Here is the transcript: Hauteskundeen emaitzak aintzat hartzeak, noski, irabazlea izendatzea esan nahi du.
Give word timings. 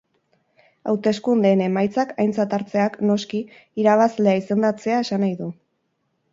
Hauteskundeen 0.93 1.61
emaitzak 1.65 2.15
aintzat 2.25 2.57
hartzeak, 2.59 2.97
noski, 3.11 3.43
irabazlea 3.85 4.37
izendatzea 4.45 5.07
esan 5.07 5.27
nahi 5.29 5.41
du. 5.47 5.55